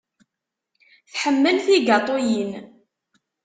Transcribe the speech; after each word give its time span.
Tḥemmel 1.11 1.57
tigaṭuyin. 1.65 2.51